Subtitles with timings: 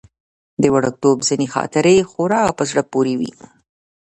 [0.61, 3.31] د وړکتوب ځينې خاطرې خورا په زړه پورې وي.